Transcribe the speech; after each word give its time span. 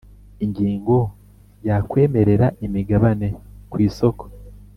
Ingingo 0.45 0.97
ya 1.67 1.77
kwemerera 1.89 2.47
imigabane 2.65 3.27
ku 3.71 3.75
isoko 3.87 4.23